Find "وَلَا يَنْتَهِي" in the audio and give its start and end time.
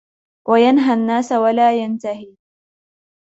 1.31-2.35